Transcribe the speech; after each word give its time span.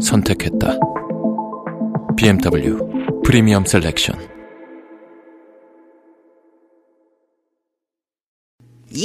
선택했다. 0.00 0.78
BMW 2.16 2.78
프리미엄 3.24 3.64
셀렉션. 3.64 4.18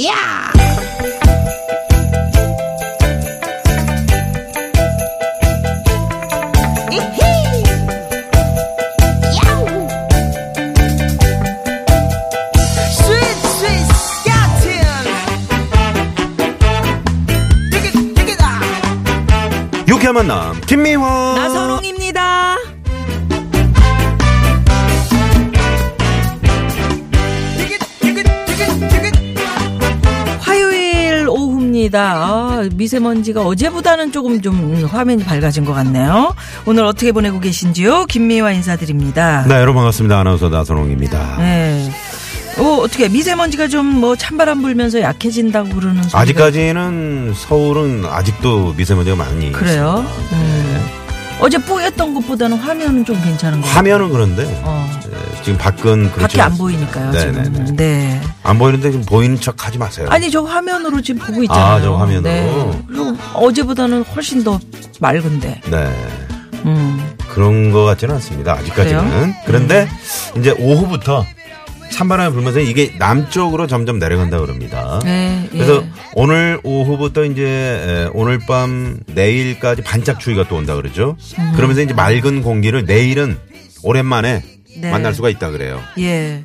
야! 0.04 0.55
만남 20.16 20.58
김미화 20.62 21.34
나선홍입니다. 21.36 22.56
화요일 30.40 31.28
오후입니다. 31.28 32.00
아, 32.00 32.68
미세먼지가 32.74 33.42
어제보다는 33.42 34.12
조금 34.12 34.40
좀 34.40 34.54
음, 34.54 34.84
화면이 34.86 35.24
밝아진 35.24 35.64
것 35.64 35.72
같네요. 35.74 36.34
오늘 36.64 36.84
어떻게 36.84 37.12
보내고 37.12 37.40
계신지요? 37.40 38.06
김미화 38.06 38.52
인사드립니다. 38.52 39.44
네 39.46 39.54
여러분 39.56 39.74
반갑습니다 39.76 40.18
아나운서 40.18 40.48
나선홍입니다 40.48 41.36
네. 41.38 41.90
어, 42.58 42.78
어떻게 42.82 43.08
미세먼지가 43.08 43.68
좀 43.68 43.86
뭐 43.96 44.14
찬바람 44.16 44.60
불면서 44.62 45.00
약해진다고 45.00 45.70
그러는 45.70 46.02
소리가 46.02 46.18
아직까지는 46.18 47.32
서울은 47.34 48.04
아직도 48.06 48.74
미세먼지가 48.76 49.16
많이 49.16 49.52
그래요? 49.52 50.04
있습니다. 50.06 50.36
음. 50.36 50.86
어제 51.40 51.58
뿌였던 51.58 52.14
것보다는 52.14 52.56
화면은 52.58 53.04
좀 53.04 53.20
괜찮은 53.22 53.60
것 53.60 53.66
같아요. 53.66 53.78
화면은 53.78 54.10
그런데 54.12 54.60
어. 54.64 54.88
예, 55.06 55.42
지금 55.42 55.58
밖은 55.58 56.10
그렇지 56.12 56.36
밖에 56.36 56.40
안 56.40 56.50
않습니다. 56.52 56.56
보이니까요, 56.62 57.12
네네네. 57.12 57.42
지금. 57.66 57.76
네. 57.76 58.20
안 58.42 58.58
보이는데 58.58 58.90
지금 58.90 59.04
보이는 59.06 59.38
척 59.40 59.66
하지 59.66 59.76
마세요 59.78 60.06
아니 60.10 60.30
저 60.30 60.42
화면으로 60.42 61.00
지금 61.02 61.26
보고 61.26 61.42
있잖아요. 61.42 61.64
아, 61.74 61.80
저 61.80 61.94
화면으로. 61.94 62.22
네. 62.22 62.82
그리고 62.88 63.16
어제보다는 63.34 64.02
훨씬 64.14 64.42
더 64.44 64.58
맑은데. 65.00 65.60
네 65.70 66.12
음. 66.64 67.12
그런 67.28 67.70
것 67.70 67.84
같지는 67.84 68.14
않습니다 68.16 68.54
아직까지는 68.54 69.04
그래요? 69.08 69.22
음. 69.24 69.34
그런데 69.46 69.88
이제 70.38 70.54
오후부터 70.58 71.24
찬바람이 71.90 72.34
불면서 72.34 72.60
이게 72.60 72.92
남쪽으로 72.98 73.66
점점 73.66 73.98
내려간다 73.98 74.38
그럽니다 74.40 75.00
네. 75.04 75.48
그래서 75.50 75.82
예. 75.82 75.88
오늘 76.14 76.60
오후부터 76.62 77.24
이제 77.24 77.44
에, 77.44 78.10
오늘 78.12 78.38
밤 78.46 78.98
내일까지 79.06 79.82
반짝 79.82 80.20
추위가 80.20 80.46
또 80.48 80.56
온다 80.56 80.74
그러죠. 80.76 81.16
음. 81.38 81.52
그러면서 81.56 81.80
이제 81.82 81.94
맑은 81.94 82.42
공기를 82.42 82.84
내일은 82.84 83.38
오랜만에 83.82 84.42
네. 84.80 84.90
만날 84.90 85.14
수가 85.14 85.30
있다 85.30 85.50
그래요. 85.50 85.80
예. 85.98 86.44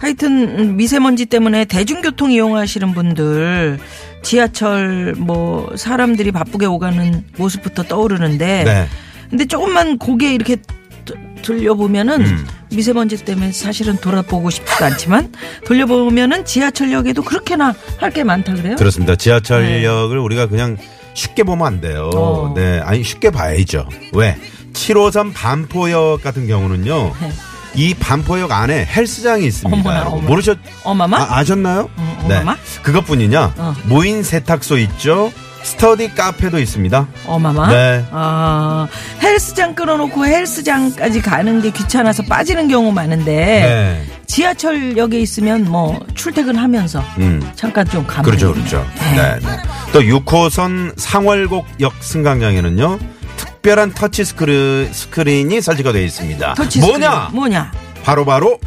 하여튼 0.00 0.58
음, 0.58 0.76
미세먼지 0.76 1.26
때문에 1.26 1.64
대중교통 1.64 2.30
이용하시는 2.30 2.92
분들 2.94 3.78
지하철 4.22 5.14
뭐 5.16 5.72
사람들이 5.76 6.30
바쁘게 6.32 6.66
오가는 6.66 7.24
모습부터 7.36 7.84
떠오르는데 7.84 8.64
네. 8.64 8.86
근데 9.30 9.44
조금만 9.46 9.98
고개 9.98 10.32
이렇게 10.34 10.56
드- 11.04 11.14
돌려보면은 11.42 12.20
음. 12.20 12.46
미세먼지 12.74 13.16
때문에 13.24 13.52
사실은 13.52 13.96
돌아보고 13.96 14.50
싶지도 14.50 14.84
않지만 14.84 15.32
돌려보면은 15.66 16.44
지하철역에도 16.44 17.22
그렇게나 17.22 17.74
할 17.98 18.12
게 18.12 18.24
많다 18.24 18.52
그래요? 18.54 18.76
그렇습니다. 18.76 19.16
지하철역을 19.16 20.18
우리가 20.18 20.46
그냥 20.46 20.76
쉽게 21.14 21.42
보면 21.44 21.66
안 21.66 21.80
돼요. 21.80 22.10
네. 22.12 22.18
어. 22.18 22.52
네. 22.54 22.80
아니 22.84 23.02
쉽게 23.02 23.30
봐야죠. 23.30 23.88
왜? 24.12 24.36
7호선 24.74 25.32
반포역 25.34 26.22
같은 26.22 26.46
경우는요. 26.46 27.12
네. 27.20 27.32
이 27.74 27.94
반포역 27.94 28.52
안에 28.52 28.84
헬스장이 28.84 29.46
있습니다. 29.46 29.80
어머나. 29.80 30.08
어머나. 30.08 30.28
모르셨 30.28 30.58
어마마? 30.84 31.18
아, 31.22 31.38
아셨나요? 31.38 31.88
어, 31.96 32.18
어마마? 32.24 32.56
그것뿐이냐? 32.82 33.54
어. 33.56 33.74
무인 33.84 34.22
세탁소 34.22 34.76
있죠. 34.78 35.32
스터디 35.62 36.14
카페도 36.14 36.58
있습니다. 36.58 37.06
어마마? 37.26 37.68
네. 37.68 38.04
아, 38.10 38.86
헬스장 39.22 39.74
끊어놓고 39.74 40.26
헬스장까지 40.26 41.22
가는 41.22 41.62
게 41.62 41.70
귀찮아서 41.70 42.22
빠지는 42.24 42.68
경우 42.68 42.92
많은데 42.92 43.32
네. 43.32 44.06
지하철역에 44.26 45.20
있으면 45.20 45.64
뭐 45.64 46.00
출퇴근하면서 46.14 47.04
음. 47.18 47.52
잠깐 47.54 47.86
좀 47.88 48.06
가면 48.06 48.24
그렇죠. 48.24 48.52
그렇죠. 48.52 48.84
네, 49.14 49.38
네. 49.40 49.46
또 49.92 50.00
6호선 50.00 50.94
상월곡역 50.98 51.92
승강장에는요, 52.00 52.98
특별한 53.36 53.92
터치 53.92 54.24
스크린, 54.24 54.88
스크린이 54.92 55.60
설치가 55.60 55.92
되어 55.92 56.02
있습니다. 56.02 56.54
터치 56.54 56.80
뭐냐? 56.80 57.10
스크린. 57.10 57.36
뭐냐? 57.36 57.72
바로바로 58.04 58.58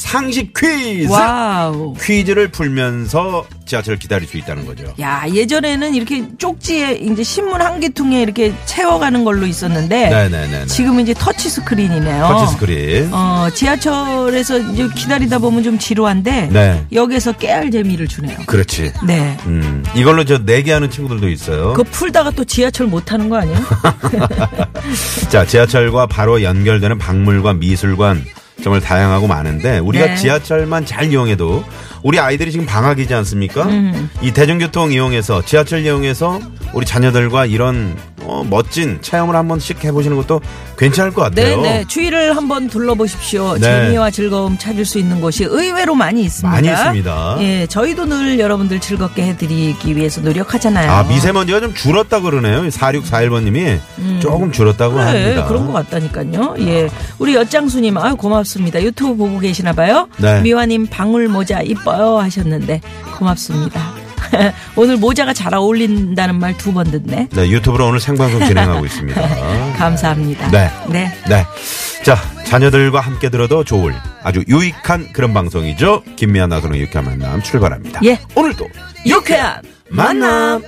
상식 0.00 0.54
퀴즈! 0.54 1.12
와우. 1.12 1.94
퀴즈를 2.00 2.48
풀면서 2.48 3.44
지하철을 3.66 3.98
기다릴 3.98 4.26
수 4.26 4.38
있다는 4.38 4.64
거죠. 4.64 4.92
야, 4.98 5.24
예전에는 5.32 5.94
이렇게 5.94 6.24
쪽지에 6.38 6.92
이제 7.02 7.22
신문 7.22 7.60
한 7.60 7.78
개통에 7.80 8.22
이렇게 8.22 8.52
채워가는 8.64 9.22
걸로 9.24 9.46
있었는데 9.46 10.08
네네네. 10.08 10.66
지금은 10.66 11.02
이제 11.02 11.12
터치 11.14 11.50
스크린이네요. 11.50 12.26
터치 12.26 12.52
스크린. 12.54 13.10
어, 13.12 13.48
지하철에서 13.54 14.58
이제 14.58 14.88
기다리다 14.96 15.38
보면 15.38 15.62
좀 15.62 15.78
지루한데 15.78 16.48
네. 16.50 16.86
역에서 16.92 17.32
깨알 17.32 17.70
재미를 17.70 18.08
주네요. 18.08 18.38
그렇지. 18.46 18.92
네. 19.06 19.36
음, 19.46 19.84
이걸로 19.94 20.24
저 20.24 20.38
내기 20.38 20.70
하는 20.70 20.90
친구들도 20.90 21.28
있어요. 21.28 21.74
그거 21.74 21.84
풀다가 21.90 22.30
또 22.30 22.42
지하철 22.44 22.86
못 22.86 23.04
타는 23.04 23.28
거 23.28 23.36
아니에요? 23.36 23.60
자, 25.28 25.44
지하철과 25.46 26.06
바로 26.06 26.42
연결되는 26.42 26.96
박물관, 26.98 27.60
미술관 27.60 28.24
정말 28.62 28.80
다양하고 28.80 29.26
많은데 29.26 29.78
우리가 29.78 30.06
네. 30.06 30.16
지하철만 30.16 30.86
잘 30.86 31.10
이용해도 31.10 31.64
우리 32.02 32.18
아이들이 32.18 32.50
지금 32.52 32.66
방학이지 32.66 33.12
않습니까? 33.14 33.64
음. 33.64 34.10
이 34.20 34.32
대중교통 34.32 34.92
이용해서 34.92 35.44
지하철 35.44 35.80
이용해서 35.80 36.40
우리 36.72 36.86
자녀들과 36.86 37.46
이런 37.46 37.96
어, 38.30 38.44
멋진 38.48 38.98
체험을 39.02 39.34
한 39.34 39.48
번씩 39.48 39.82
해보시는 39.84 40.16
것도 40.18 40.40
괜찮을 40.78 41.12
것 41.12 41.22
같아요. 41.22 41.60
네네. 41.60 41.84
주위를 41.88 42.36
한번 42.36 42.68
둘러보십시오. 42.68 43.54
네. 43.54 43.60
재미와 43.60 44.10
즐거움 44.12 44.56
찾을 44.56 44.84
수 44.84 45.00
있는 45.00 45.20
곳이 45.20 45.44
의외로 45.44 45.96
많이 45.96 46.22
있습니다. 46.22 46.48
많이 46.48 46.68
있습니다. 46.68 47.36
예, 47.40 47.66
저희도 47.66 48.06
늘 48.06 48.38
여러분들 48.38 48.80
즐겁게 48.80 49.24
해드리기 49.24 49.96
위해서 49.96 50.20
노력하잖아요. 50.20 50.90
아, 50.90 51.02
미세먼지가 51.02 51.60
좀 51.60 51.74
줄었다 51.74 52.20
그러네요. 52.20 52.62
4641번님이 52.68 53.80
조금 54.20 54.52
줄었다고 54.52 54.94
그래, 54.94 55.04
합니다. 55.04 55.42
음. 55.42 55.48
그런 55.48 55.66
것 55.66 55.72
같다니까요. 55.72 56.54
예. 56.60 56.88
우리 57.18 57.34
엿장수님, 57.34 57.98
아유, 57.98 58.14
고맙습니다. 58.14 58.80
유튜브 58.80 59.16
보고 59.16 59.40
계시나 59.40 59.72
봐요. 59.72 60.08
네. 60.18 60.40
미화님, 60.40 60.86
방울 60.86 61.28
모자 61.28 61.62
이뻐요 61.62 62.18
하셨는데, 62.18 62.80
고맙습니다. 63.18 63.99
오늘 64.76 64.96
모자가 64.96 65.32
잘 65.32 65.54
어울린다는 65.54 66.38
말 66.38 66.54
두 66.56 66.72
번 66.72 66.90
듣네. 66.90 67.28
네, 67.30 67.48
유튜브로 67.50 67.88
오늘 67.88 68.00
생방송 68.00 68.44
진행하고 68.46 68.84
있습니다. 68.86 69.20
감사합니다. 69.78 70.50
네. 70.50 70.70
네. 70.88 71.12
네. 71.28 71.46
자, 72.04 72.16
자녀들과 72.46 73.00
함께 73.00 73.28
들어도 73.28 73.64
좋을 73.64 73.94
아주 74.22 74.42
유익한 74.48 75.12
그런 75.12 75.32
방송이죠. 75.34 76.02
김미아 76.16 76.46
나선의 76.48 76.80
유쾌한 76.80 77.04
만남 77.06 77.42
출발합니다. 77.42 78.00
예. 78.04 78.18
오늘도 78.34 78.66
유쾌한 79.06 79.62
만남. 79.88 80.62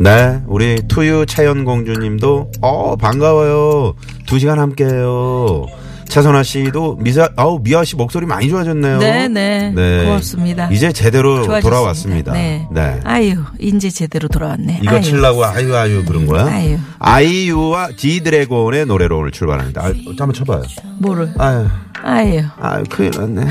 네, 0.00 0.40
우리 0.46 0.76
투유 0.86 1.26
차연 1.26 1.64
공주님도 1.64 2.52
어 2.60 2.96
반가워요. 2.96 3.94
두 4.26 4.38
시간 4.38 4.58
함께해요. 4.60 5.66
차선아 6.08 6.42
씨도 6.42 6.96
미사 7.00 7.28
아우 7.36 7.60
미아 7.62 7.84
씨 7.84 7.96
목소리 7.96 8.26
많이 8.26 8.48
좋아졌네요. 8.48 8.98
네, 8.98 9.28
네. 9.28 10.04
고맙습니다. 10.04 10.68
이제 10.70 10.92
제대로 10.92 11.44
좋아졌습니다. 11.44 11.60
돌아왔습니다. 11.60 12.32
네. 12.32 12.66
아유, 13.04 13.36
이제 13.60 13.90
제대로 13.90 14.28
돌아왔네. 14.28 14.80
이거 14.82 14.96
아유. 14.96 15.02
치려고 15.02 15.44
아유 15.44 15.76
아유 15.76 16.04
그런 16.04 16.26
거야? 16.26 16.46
아유. 16.46 16.78
아이유와 16.98 17.90
지드래곤의 17.96 18.86
노래로 18.86 19.18
오늘 19.18 19.30
출발합니다. 19.30 19.82
아, 19.82 19.86
한번 19.86 20.32
쳐봐요. 20.32 20.62
뭐를? 20.98 21.32
아유, 21.38 21.66
아유. 22.02 22.42
아유 22.60 22.84
큰일 22.88 23.10
났네. 23.16 23.46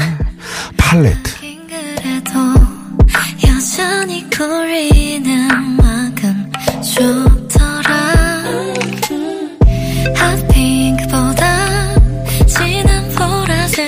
팔레트. 0.78 1.38
여전히 3.48 4.28
거리는 4.30 5.48
좋더라 6.82 7.37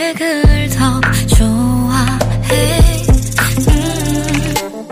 보라색을 0.10 0.70
더 0.70 1.02
좋아해 1.28 2.80
음, 3.68 4.92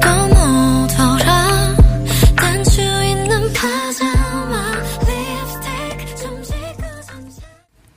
또 0.00 0.08
뭐더라 0.34 1.76
단추 2.36 2.80
있는 2.80 3.52
파자마 3.52 4.72
립스틱 5.00 6.16
좀 6.16 6.42
지그서 6.42 7.12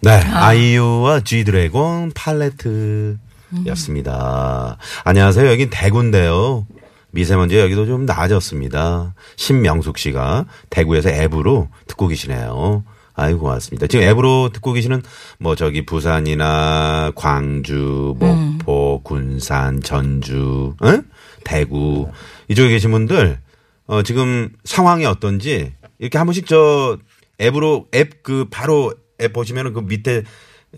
네, 0.02 0.12
아이유와 0.12 1.22
G 1.22 1.44
드래곤 1.44 2.12
팔레트 2.16 3.18
였습니다. 3.68 4.78
안녕하세요. 5.04 5.52
여긴 5.52 5.70
대구인데요. 5.70 6.66
미세먼지 7.12 7.60
여기도 7.60 7.86
좀 7.86 8.06
나아졌습니다. 8.06 9.14
신명숙 9.36 9.98
씨가 9.98 10.46
대구에서 10.70 11.10
앱으로 11.10 11.68
듣고 11.88 12.08
계시네요. 12.08 12.84
아이고 13.22 13.40
고맙습니다. 13.40 13.88
지금 13.88 14.06
앱으로 14.06 14.50
듣고 14.54 14.74
계시는 14.74 15.02
뭐 15.40 15.56
저기 15.56 15.86
부산이나 15.86 17.12
광주, 17.16 18.16
목포, 18.20 19.02
군산, 19.04 19.82
전주, 19.82 20.76
응? 20.84 21.04
대구 21.44 22.10
이쪽에 22.48 22.70
계신 22.70 22.92
분들 22.92 23.40
어 23.88 24.04
지금 24.04 24.50
상황이 24.64 25.06
어떤지 25.06 25.74
이렇게 26.00 26.18
한 26.18 26.26
번씩 26.28 26.48
저 26.48 26.98
앱으로 27.40 27.88
앱 27.94 28.24
그 28.24 28.46
바로 28.50 28.94
앱 29.22 29.34
보시면은 29.34 29.74
그 29.74 29.80
밑에 29.80 30.24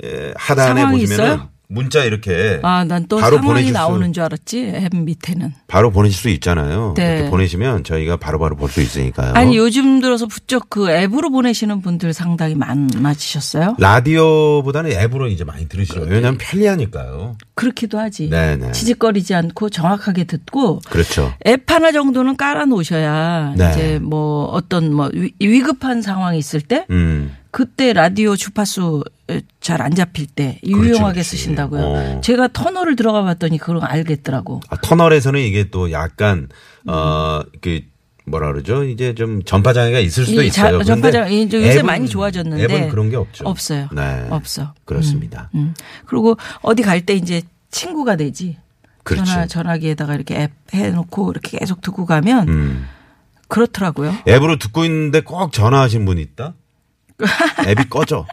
에, 0.04 0.34
하단에 0.36 0.86
보시면은 0.86 1.04
있어요? 1.36 1.50
문자 1.74 2.04
이렇게 2.04 2.60
아, 2.64 2.84
난 2.86 3.08
또 3.08 3.18
바로 3.18 3.40
보내실 3.42 3.68
수- 3.70 3.74
나오는 3.74 4.14
줄 4.14 4.24
알았지. 4.24 4.72
앱 4.76 4.96
밑에는. 4.96 5.54
바로 5.68 5.92
보내실 5.92 6.18
수 6.20 6.30
있잖아요. 6.30 6.94
네. 6.96 7.16
이렇게 7.16 7.30
보내시면 7.30 7.84
저희가 7.84 8.18
바로바로 8.18 8.56
볼 8.56 8.70
수 8.70 8.82
있으니까요. 8.82 9.34
아니 9.34 9.58
요즘 9.58 10.00
들어서 10.00 10.26
부쩍 10.28 10.70
그 10.70 10.90
앱으로 10.90 11.30
보내시는 11.32 11.82
분들 11.82 12.14
상당히 12.14 12.56
많아지셨어요? 12.56 13.76
라디오보다는 13.80 14.92
앱으로 14.92 15.28
이제 15.28 15.44
많이 15.44 15.68
들으시죠. 15.68 16.02
왜냐하면 16.02 16.38
편리하니까요. 16.38 17.36
그렇기도 17.56 18.00
하지. 18.00 18.30
네네. 18.30 18.72
치직거리지 18.72 19.34
않고 19.36 19.70
정확하게 19.70 20.24
듣고 20.26 20.80
그렇죠. 20.90 21.34
앱 21.46 21.70
하나 21.70 21.92
정도는 21.92 22.38
깔아 22.38 22.66
놓으셔야 22.66 23.54
네. 23.58 23.72
이제 23.72 24.00
뭐 24.02 24.46
어떤 24.46 24.94
뭐 24.94 25.10
위- 25.14 25.34
위급한 25.40 26.02
상황이 26.02 26.38
있을 26.38 26.62
때 26.62 26.86
음. 26.90 27.36
그때 27.54 27.94
라디오 27.94 28.36
주파수 28.36 29.04
잘 29.62 29.80
안 29.84 29.94
잡힐 29.94 30.26
때 30.26 30.60
유용하게 30.66 31.14
그렇지. 31.14 31.30
쓰신다고요. 31.30 31.82
어. 31.84 32.22
제가 32.22 32.48
터널을 32.52 32.96
들어가 32.96 33.22
봤더니 33.24 33.60
그걸 33.60 33.84
알겠더라고. 33.84 34.62
아, 34.70 34.76
터널에서는 34.82 35.40
이게 35.40 35.70
또 35.70 35.92
약간 35.92 36.50
어그 36.88 37.82
뭐라 38.26 38.52
그러죠? 38.52 38.84
이제 38.86 39.14
좀 39.14 39.44
전파 39.44 39.72
장애가 39.72 40.00
있을 40.00 40.26
수도 40.26 40.42
이 40.42 40.50
자- 40.50 40.68
있어요. 40.68 40.80
근데 40.80 40.86
전파장 40.86 41.32
이제 41.32 41.58
요새 41.58 41.82
앱은- 41.82 41.86
많이 41.86 42.08
좋아졌는데 42.10 42.64
앱은 42.64 42.90
그런 42.90 43.10
게 43.12 43.18
없죠. 43.18 43.46
없어요. 43.46 43.88
네. 43.94 44.28
없어. 44.32 44.74
그렇습니다. 44.86 45.50
음. 45.56 45.76
그리고 46.08 46.36
어디 46.64 46.82
갈 46.82 47.06
때 47.06 47.14
이제 47.14 47.44
친구가 47.70 48.16
되지. 48.16 48.58
그렇지. 49.04 49.30
전화 49.30 49.46
전화기에다가 49.46 50.16
이렇게 50.16 50.42
앱 50.42 50.52
해놓고 50.74 51.32
이렇게 51.32 51.60
계속 51.60 51.82
듣고 51.82 52.06
가면 52.08 52.48
음. 52.50 52.88
그렇더라고요. 53.48 54.14
앱으로 54.28 54.58
듣고 54.58 54.86
있는데 54.86 55.20
꼭 55.22 55.52
전화하신 55.54 56.06
분 56.06 56.18
있다? 56.18 56.56
앱이 57.68 57.90
꺼져. 57.90 58.26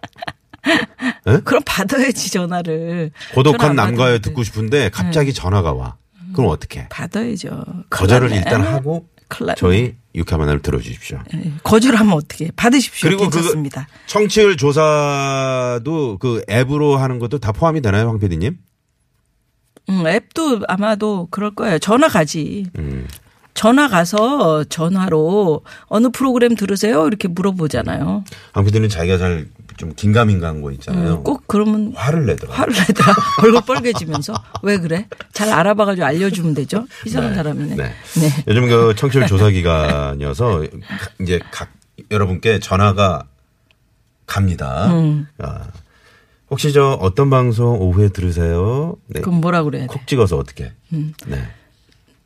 그럼 1.45 1.63
받아야지 1.65 2.31
전화를. 2.31 3.13
고독한 3.35 3.77
받았는데. 3.77 4.19
듣고 4.21 4.43
싶은데 4.43 4.91
갑자기 4.91 5.33
전화가 5.33 5.73
와. 5.73 5.97
그럼 6.35 6.51
어떻게? 6.51 6.89
받아야죠. 6.89 7.65
거절을. 7.91 8.33
일단 8.33 8.63
하고. 8.63 9.09
저희 9.57 9.95
유쾌한 10.15 10.41
만남을 10.41 10.61
들어주십시오. 10.61 11.21
예, 11.35 11.53
거절하면 11.63 12.15
어떻게? 12.15 12.51
받으십시오. 12.57 13.09
그리고 13.09 13.31
그 13.31 13.37
괜찮습니다. 13.37 13.87
청취율 14.07 14.57
조사도 14.57 16.19
그 16.19 16.43
앱으로 16.51 16.97
하는 16.97 17.21
것도 17.21 17.39
다 17.39 17.53
포함이 17.53 17.81
되나요, 17.81 18.09
황 18.09 18.19
PD님? 18.19 18.59
음, 19.89 20.07
앱도 20.07 20.63
아마도 20.67 21.29
그럴 21.31 21.55
거예요. 21.55 21.79
전화 21.79 22.09
가지. 22.09 22.67
음. 22.77 23.07
전화 23.55 23.89
가서 23.89 24.65
전화로 24.65 25.63
어느 25.87 26.09
프로그램 26.11 26.55
들으세요? 26.55 27.07
이렇게 27.07 27.29
물어보잖아요. 27.29 28.25
황 28.53 28.65
PD는 28.65 28.89
자기가 28.89 29.19
잘 29.19 29.47
좀 29.81 29.95
긴가민가한 29.95 30.61
거 30.61 30.71
있잖아요. 30.73 31.15
음, 31.15 31.25
꼭 31.25 31.45
그러면 31.47 31.95
화를 31.97 32.27
내더라. 32.27 32.53
화를 32.53 32.75
내더라. 32.75 33.15
얼굴 33.43 33.63
빨개지면서. 33.63 34.35
왜 34.63 34.77
그래? 34.77 35.09
잘 35.33 35.49
알아봐가지고 35.49 36.05
알려주면 36.05 36.53
되죠. 36.53 36.87
이상한 37.07 37.35
사람이네. 37.35 37.77
네. 37.77 37.85
네. 38.21 38.45
요즘 38.47 38.69
그 38.69 38.95
청취율 38.95 39.27
조사 39.27 39.49
기간이어서 39.49 40.65
이제 41.23 41.41
각 41.51 41.71
여러분께 42.11 42.59
전화가 42.59 43.25
갑니다. 44.27 44.89
음. 44.93 45.27
아, 45.39 45.69
혹시 46.51 46.75
저 46.75 46.99
어떤 47.01 47.31
방송 47.31 47.81
오후에 47.81 48.11
들으세요? 48.11 48.97
네. 49.07 49.23
그럼 49.23 49.41
뭐라 49.41 49.63
그래야 49.63 49.85
돼? 49.85 49.87
콕 49.87 50.07
찍어서 50.07 50.37
어떻게? 50.37 50.75
음. 50.93 51.15
네. 51.27 51.43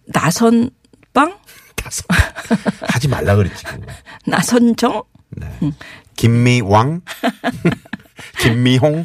나선 0.07 0.71
빵? 1.15 1.35
다섯. 1.77 2.05
하지 2.89 3.09
말라 3.09 3.35
그랬지. 3.37 3.65
그거. 3.65 3.87
나선정? 4.27 5.03
네. 5.31 5.47
음. 5.63 5.73
김미왕, 6.17 7.01
김미홍, 8.41 9.05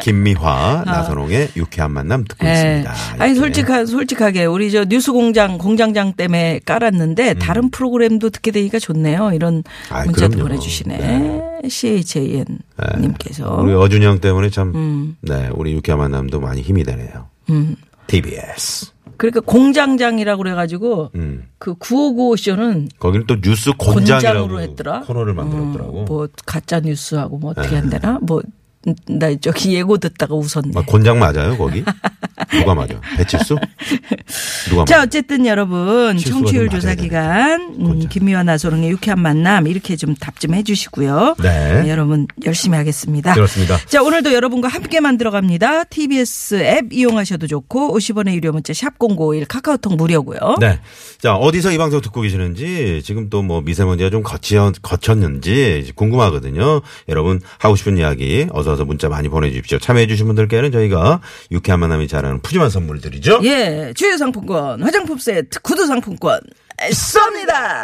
김미화, 0.00 0.82
나선홍의 0.84 1.52
유쾌한 1.56 1.92
만남 1.92 2.24
듣고 2.24 2.46
예. 2.46 2.52
있습니다. 2.52 2.94
아니 3.18 3.32
이렇게. 3.32 3.34
솔직하, 3.34 3.86
솔직하게 3.86 4.44
우리 4.44 4.70
저 4.70 4.84
뉴스 4.84 5.12
공장 5.12 5.56
공장장 5.56 6.12
때문에 6.12 6.60
깔았는데 6.66 7.34
다른 7.34 7.70
프로그램도 7.70 8.28
듣게 8.30 8.50
되니까 8.50 8.78
좋네요. 8.78 9.32
이런 9.32 9.56
음. 9.56 9.62
아이, 9.90 10.04
문자도 10.06 10.32
그럼요. 10.32 10.48
보내주시네. 10.48 11.40
CHAN 11.68 12.44
님께서 13.00 13.54
우리 13.56 13.72
어준영 13.72 14.20
때문에 14.20 14.50
참, 14.50 14.72
음. 14.74 15.16
네, 15.22 15.48
우리 15.54 15.72
유쾌한 15.72 15.98
만남도 15.98 16.38
많이 16.40 16.60
힘이 16.60 16.84
되네요. 16.84 17.28
TBS. 18.08 18.92
그러니까 19.16 19.40
공장장이라고 19.40 20.42
그래가지고 20.42 21.10
음. 21.14 21.44
그 21.58 21.74
9595 21.74 22.36
쇼는 22.36 22.88
거기는 22.98 23.26
또 23.26 23.40
뉴스 23.40 23.72
곤장으로 23.76 24.60
했더라. 24.60 25.00
코너를 25.02 25.34
만들었더라고. 25.34 26.00
음, 26.00 26.04
뭐 26.06 26.28
가짜 26.44 26.80
뉴스하고 26.80 27.38
뭐 27.38 27.50
어떻게 27.50 27.76
한대나 27.76 28.18
뭐 28.22 28.42
나 29.08 29.34
저기 29.40 29.74
예고 29.74 29.98
듣다가 29.98 30.34
웃었네. 30.34 30.70
막 30.74 30.86
곤장 30.86 31.18
맞아요, 31.18 31.56
거기? 31.58 31.82
누가 32.52 32.74
맞아? 32.74 33.00
배칠수? 33.16 33.56
누가 34.68 34.84
자, 34.84 34.96
맞아? 34.98 35.02
어쨌든 35.02 35.46
여러분 35.46 36.16
청취율 36.18 36.68
좀 36.68 36.80
조사 36.80 36.94
기간 36.94 37.74
음. 37.80 38.08
김미화 38.08 38.42
나소롱의 38.44 38.90
유쾌한 38.90 39.20
만남 39.20 39.66
이렇게 39.66 39.96
좀 39.96 40.14
답 40.20 40.36
좀 40.38 40.52
해주시고요. 40.54 41.36
네. 41.42 41.84
여러분 41.88 42.26
열심히 42.44 42.76
하겠습니다. 42.76 43.32
그렇습니다. 43.34 43.78
자, 43.86 44.02
오늘도 44.02 44.34
여러분과 44.34 44.68
함께 44.68 45.00
만들어 45.00 45.30
갑니다. 45.30 45.84
TBS 45.84 46.56
앱 46.62 46.92
이용하셔도 46.92 47.46
좋고 47.46 47.96
50원의 47.98 48.34
유료 48.34 48.52
문자 48.52 48.74
샵 48.74 48.98
#051 48.98 49.46
카카오톡 49.48 49.96
무료고요. 49.96 50.56
네. 50.60 50.78
자, 51.20 51.34
어디서 51.36 51.72
이 51.72 51.78
방송 51.78 52.00
듣고 52.02 52.20
계시는지, 52.20 53.00
지금 53.04 53.30
또 53.30 53.42
뭐 53.46 53.60
미세먼지가 53.62 54.10
좀 54.10 54.22
거치, 54.22 54.56
거쳤는지 54.82 55.92
궁금하거든요. 55.94 56.80
여러분, 57.08 57.40
하고 57.58 57.76
싶은 57.76 57.96
이야기, 57.96 58.46
어서 58.50 58.75
어서 58.76 58.84
문자 58.84 59.08
많이 59.08 59.28
보내주십시오. 59.30 59.78
참여해주신 59.78 60.26
분들께는 60.26 60.70
저희가 60.70 61.20
유쾌한 61.50 61.80
만남이 61.80 62.08
잘하는 62.08 62.40
푸짐한 62.42 62.68
선물 62.70 63.00
드리죠. 63.00 63.40
예, 63.44 63.92
주요 63.96 64.16
상품권, 64.18 64.82
화장품 64.82 65.18
세트, 65.18 65.60
구두 65.62 65.86
상품권 65.86 66.38
쏩니다. 66.92 67.82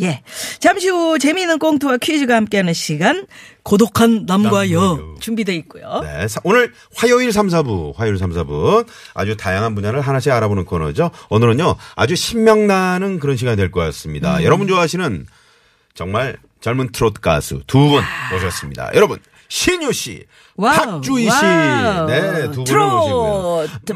예. 0.00 0.22
잠시 0.60 0.88
후 0.90 1.18
재미있는 1.18 1.58
꽁트와 1.58 1.96
퀴즈가 1.96 2.36
함께하는 2.36 2.72
시간 2.74 3.26
고독한 3.64 4.26
남과 4.26 4.70
여. 4.70 5.14
준비돼 5.18 5.56
있고요. 5.56 6.00
네. 6.04 6.28
사- 6.28 6.40
오늘 6.44 6.72
화요일 6.94 7.32
3, 7.32 7.48
4부, 7.48 7.96
화요일 7.96 8.16
3, 8.18 8.30
4부 8.30 8.86
아주 9.14 9.36
다양한 9.36 9.74
분야를 9.74 10.00
하나씩 10.00 10.30
알아보는 10.30 10.66
코너죠. 10.66 11.10
오늘은요, 11.30 11.74
아주 11.96 12.14
신명나는 12.14 13.18
그런 13.18 13.36
시간이 13.36 13.56
될 13.56 13.72
것 13.72 13.80
같습니다. 13.80 14.44
여러분 14.44 14.68
좋아하시는 14.68 15.26
정말 15.94 16.36
젊은 16.60 16.90
트로트 16.92 17.20
가수 17.20 17.62
두 17.66 17.88
분 17.88 18.02
모셨습니다. 18.32 18.90
여러분, 18.94 19.18
신유 19.48 19.92
씨, 19.92 20.24
와우, 20.56 20.74
박주희 20.76 21.22
씨. 21.30 21.42
네, 22.08 22.50
두 22.50 22.64
분을 22.64 22.80
모시고요. 22.80 23.66
트로트 23.84 23.92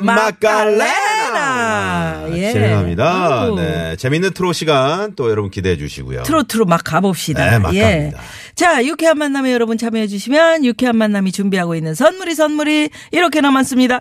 마카레나. 0.93 2.27
예. 2.37 2.53
진행합니다. 2.53 3.43
아이고. 3.43 3.57
네. 3.57 3.97
재밌는 3.97 4.33
트롯 4.33 4.55
시간 4.55 5.15
또 5.17 5.29
여러분 5.31 5.51
기대해 5.51 5.77
주시고요. 5.77 6.23
트로트로 6.23 6.65
막 6.67 6.83
가봅시다. 6.85 7.51
네, 7.51 7.59
막 7.59 7.75
예. 7.75 7.83
갑니다. 7.83 8.21
자, 8.55 8.85
유쾌한 8.85 9.19
만남에 9.19 9.53
여러분 9.53 9.77
참여해 9.77 10.07
주시면 10.07 10.65
유쾌한 10.65 10.97
만남이 10.97 11.33
준비하고 11.33 11.75
있는 11.75 11.95
선물이 11.95 12.35
선물이 12.35 12.91
이렇게 13.11 13.41
남았습니다. 13.41 14.01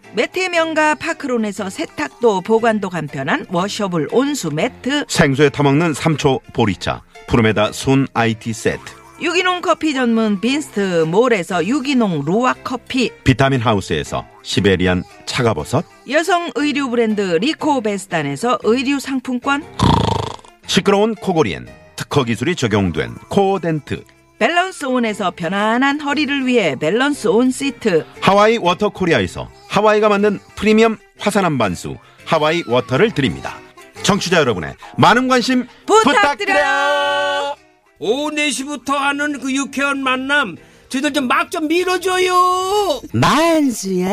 매트 0.13 0.49
명가 0.49 0.95
파크론에서 0.95 1.69
세탁도 1.69 2.41
보관도 2.41 2.89
간편한 2.89 3.45
washable 3.49 4.09
온수 4.11 4.51
매트. 4.51 5.05
생수에 5.07 5.49
타먹는 5.49 5.93
삼초 5.93 6.41
보리차 6.53 7.01
푸르메다 7.27 7.71
순 7.71 8.07
티 8.13 8.51
세트. 8.51 8.81
유기농 9.21 9.61
커피 9.61 9.93
전문 9.93 10.41
빈스트 10.41 11.05
몰에서 11.05 11.65
유기농 11.65 12.25
루아 12.25 12.55
커피. 12.63 13.09
비타민 13.23 13.61
하우스에서 13.61 14.25
시베리안 14.43 15.03
차가버섯. 15.25 15.85
여성 16.09 16.51
의류 16.55 16.89
브랜드 16.89 17.21
리코 17.21 17.79
베스탄에서 17.79 18.59
의류 18.63 18.99
상품권. 18.99 19.63
시끄러운 20.67 21.15
코골이엔 21.15 21.67
특허 21.95 22.25
기술이 22.25 22.55
적용된 22.55 23.15
코덴트 23.29 24.03
밸런스 24.41 24.85
온에서 24.85 25.29
편안한 25.35 26.01
허리를 26.01 26.47
위해 26.47 26.75
밸런스 26.75 27.27
온 27.27 27.51
시트. 27.51 28.03
하와이 28.21 28.57
워터 28.57 28.89
코리아에서 28.89 29.47
하와이가 29.67 30.09
만든 30.09 30.39
프리미엄 30.55 30.97
화산 31.19 31.45
암반수 31.45 31.95
하와이 32.25 32.63
워터를 32.65 33.11
드립니다. 33.13 33.53
청취자 34.01 34.39
여러분의 34.39 34.73
많은 34.97 35.27
관심 35.27 35.67
부탁드려요. 35.85 36.21
부탁드려요. 36.21 37.55
오후 37.99 38.31
4시부터 38.31 38.93
하는 38.95 39.39
그 39.39 39.53
유쾌한 39.53 40.01
만남 40.01 40.57
저희들 40.89 41.13
좀 41.13 41.27
막좀 41.27 41.67
밀어줘요. 41.67 43.01
만수야 43.13 44.07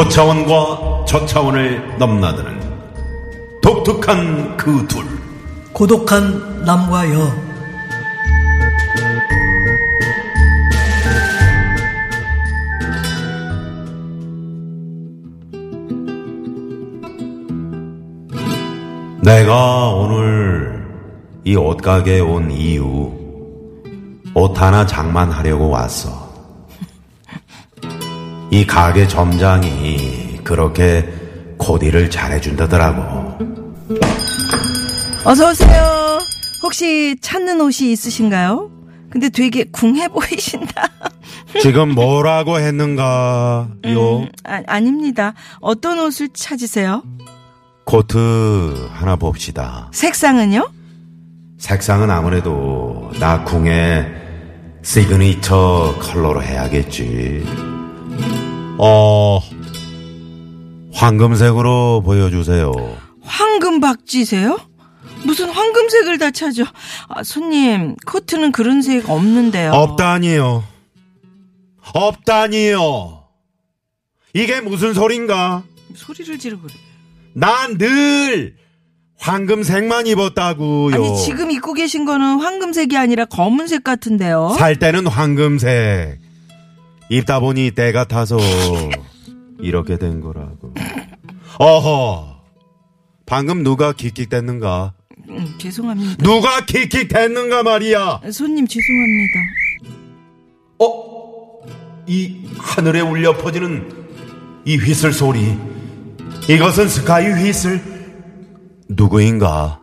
고차원과 0.00 1.04
저차원을 1.06 1.98
넘나드는 1.98 2.58
독특한 3.60 4.56
그 4.56 4.86
둘. 4.88 5.04
고독한 5.74 6.64
남과 6.64 7.12
여 7.12 7.30
내가 19.20 19.90
오늘 19.90 20.82
이 21.44 21.54
옷가게에 21.54 22.20
온 22.20 22.50
이유, 22.50 23.12
옷 24.32 24.58
하나 24.58 24.86
장만하려고 24.86 25.68
왔어. 25.68 26.19
이 28.50 28.66
가게 28.66 29.06
점장이 29.06 30.40
그렇게 30.42 31.08
코디를 31.56 32.10
잘해준다더라고. 32.10 33.38
어서 35.24 35.50
오세요. 35.50 36.18
혹시 36.62 37.16
찾는 37.20 37.60
옷이 37.60 37.92
있으신가요? 37.92 38.70
근데 39.10 39.28
되게 39.28 39.64
궁해 39.64 40.08
보이신다. 40.08 40.88
지금 41.62 41.94
뭐라고 41.94 42.58
했는가요? 42.58 43.70
아, 44.44 44.62
아닙니다. 44.66 45.34
어떤 45.60 45.98
옷을 46.00 46.28
찾으세요? 46.32 47.02
코트 47.84 48.88
하나 48.92 49.16
봅시다. 49.16 49.88
색상은요? 49.92 50.70
색상은 51.58 52.10
아무래도 52.10 53.10
나 53.20 53.44
궁의 53.44 54.06
시그니처 54.82 55.98
컬러로 56.00 56.42
해야겠지. 56.42 57.44
어, 58.82 59.40
황금색으로 60.92 62.02
보여주세요. 62.04 62.72
황금 63.22 63.80
박쥐세요? 63.80 64.58
무슨 65.24 65.50
황금색을 65.50 66.16
다 66.18 66.30
찾아? 66.30 66.64
아, 67.08 67.22
손님, 67.22 67.94
코트는 68.06 68.52
그런 68.52 68.80
색 68.80 69.08
없는데요. 69.10 69.72
없다니요. 69.72 70.64
없다니요. 71.92 73.24
이게 74.32 74.60
무슨 74.60 74.94
소린가? 74.94 75.62
소리를 75.94 76.38
지르고 76.38 76.62
그래. 76.62 76.74
난 77.34 77.76
늘 77.76 78.54
황금색만 79.18 80.06
입었다고요. 80.06 80.94
아니, 80.94 81.16
지금 81.22 81.50
입고 81.50 81.74
계신 81.74 82.06
거는 82.06 82.40
황금색이 82.40 82.96
아니라 82.96 83.26
검은색 83.26 83.84
같은데요. 83.84 84.54
살 84.58 84.76
때는 84.78 85.06
황금색. 85.06 86.18
입다 87.10 87.40
보니 87.40 87.72
때가 87.72 88.04
타서 88.04 88.38
이렇게 89.58 89.98
된 89.98 90.20
거라고. 90.20 90.72
어허. 91.58 92.40
방금 93.26 93.62
누가 93.64 93.92
킥킥댔는가? 93.92 94.94
음, 95.28 95.54
죄송합니다. 95.58 96.22
누가 96.22 96.64
킥킥댔는가 96.64 97.64
말이야. 97.64 98.20
손님, 98.32 98.66
죄송합니다. 98.66 99.40
어? 100.78 101.60
이 102.06 102.48
하늘에 102.58 103.00
울려 103.00 103.36
퍼지는 103.36 103.90
이 104.64 104.76
휘슬 104.76 105.12
소리. 105.12 105.56
이것은 106.48 106.88
스카이 106.88 107.26
휘슬. 107.32 107.80
누구인가? 108.88 109.80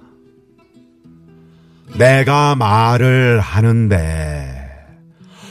내가 1.98 2.56
말을 2.56 3.40
하는데 3.40 4.57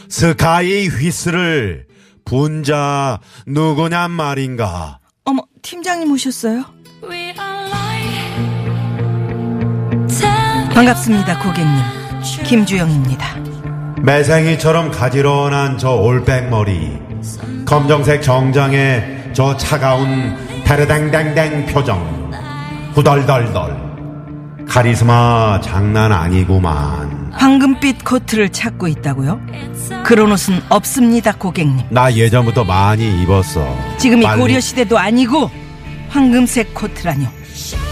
스카이 0.08 0.88
휘슬을 0.88 1.86
분자 2.24 3.20
누구냔 3.46 4.10
말인가? 4.10 4.98
어머, 5.24 5.42
팀장님 5.62 6.10
오셨어요? 6.12 6.64
반갑습니다, 10.74 11.38
고객님. 11.38 11.74
김주영입니다. 12.44 13.36
매생이처럼 14.02 14.90
가지런한 14.90 15.78
저 15.78 15.92
올백머리, 15.92 16.98
검정색 17.64 18.22
정장에 18.22 19.32
저 19.32 19.56
차가운 19.56 20.36
다르댕댕댕 20.64 21.66
표정, 21.66 22.30
후덜덜덜. 22.94 23.85
카리스마 24.68 25.60
장난 25.62 26.12
아니구만. 26.12 27.30
황금빛 27.32 28.04
코트를 28.04 28.48
찾고 28.50 28.88
있다고요? 28.88 29.40
그런 30.04 30.32
옷은 30.32 30.60
없습니다, 30.68 31.32
고객님. 31.32 31.86
나 31.90 32.12
예전부터 32.12 32.64
많이 32.64 33.22
입었어. 33.22 33.76
지금이 33.98 34.24
빨리- 34.24 34.40
고려시대도 34.40 34.98
아니고 34.98 35.50
황금색 36.10 36.74
코트라뇨. 36.74 37.26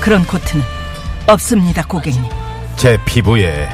그런 0.00 0.26
코트는 0.26 0.62
없습니다, 1.26 1.84
고객님. 1.86 2.24
제 2.76 2.98
피부에 3.04 3.68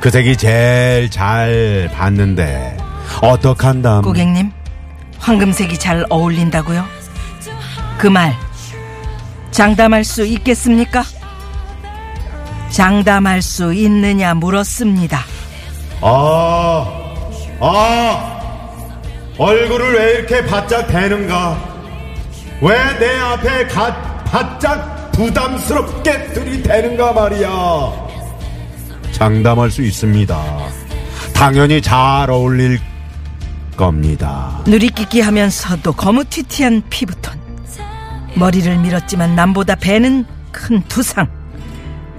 그 0.00 0.10
색이 0.10 0.36
제일 0.36 1.10
잘 1.10 1.90
봤는데 1.94 2.76
어떡한담? 3.20 4.02
고객님, 4.02 4.50
황금색이 5.18 5.78
잘 5.78 6.04
어울린다고요? 6.08 6.84
그 7.98 8.08
말 8.08 8.34
장담할 9.52 10.02
수 10.04 10.24
있겠습니까? 10.24 11.04
장담할 12.72 13.42
수 13.42 13.72
있느냐 13.74 14.34
물었습니다. 14.34 15.20
아, 16.00 16.86
아, 17.60 18.40
얼굴을 19.38 19.94
왜 19.94 20.12
이렇게 20.14 20.44
바짝 20.46 20.86
대는가? 20.88 21.56
왜 22.60 22.72
내 22.98 23.18
앞에 23.18 23.66
가, 23.68 24.22
바짝 24.24 25.10
부담스럽게 25.12 26.32
들이대는가 26.32 27.12
말이야? 27.12 27.50
장담할 29.12 29.70
수 29.70 29.82
있습니다. 29.82 30.42
당연히 31.34 31.82
잘 31.82 32.30
어울릴 32.30 32.80
겁니다. 33.76 34.60
누리끼기 34.66 35.20
하면서도 35.20 35.92
거무튀튀한 35.92 36.84
피부톤. 36.88 37.34
머리를 38.34 38.78
밀었지만 38.78 39.34
남보다 39.36 39.74
배는 39.74 40.24
큰 40.52 40.82
두상. 40.88 41.28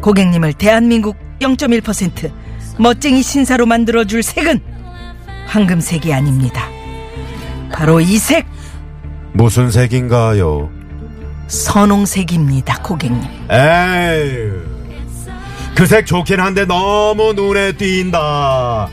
고객님을 0.03 0.53
대한민국 0.53 1.15
0.1% 1.39 2.29
멋쟁이 2.77 3.24
신사로 3.24 3.65
만들어줄 3.65 4.22
색은 4.22 4.60
황금색이 5.48 6.13
아닙니다. 6.13 6.67
바로 7.72 8.01
이 8.01 8.17
색, 8.17 8.45
무슨 9.31 9.72
색인가요? 9.72 10.69
선홍색입니다, 11.48 12.81
고객님. 12.81 13.24
에이, 13.50 14.51
그색 15.74 16.05
좋긴 16.05 16.39
한데 16.39 16.65
너무 16.65 17.33
눈에 17.33 17.72
띈다. 17.72 18.89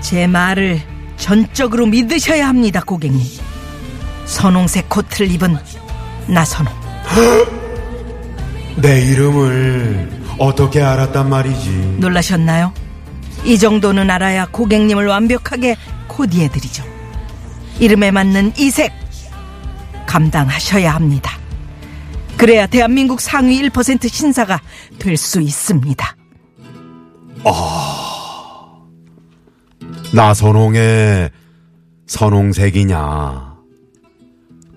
제 0.00 0.26
말을 0.26 0.80
전적으로 1.16 1.86
믿으셔야 1.86 2.48
합니다, 2.48 2.80
고객님. 2.84 3.22
선홍색 4.24 4.88
코트를 4.88 5.30
입은 5.30 5.58
나선홍. 6.26 6.72
내 8.76 9.02
이름을 9.02 10.21
어떻게 10.38 10.82
알았단 10.82 11.28
말이지? 11.28 11.96
놀라셨나요? 11.98 12.72
이 13.44 13.58
정도는 13.58 14.10
알아야 14.10 14.46
고객님을 14.46 15.06
완벽하게 15.06 15.76
코디해드리죠. 16.08 16.84
이름에 17.80 18.10
맞는 18.10 18.52
이색 18.58 18.92
감당하셔야 20.06 20.94
합니다. 20.94 21.32
그래야 22.36 22.66
대한민국 22.66 23.20
상위 23.20 23.60
1% 23.68 24.08
신사가 24.08 24.60
될 24.98 25.16
수 25.16 25.40
있습니다. 25.40 26.16
나선홍의 30.14 31.30
선홍색이냐? 32.06 33.56